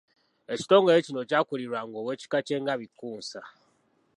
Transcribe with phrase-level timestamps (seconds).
[0.53, 3.41] Ekitongole kino kyakulirwanga ow’ekika ky’engabi Kkunsa.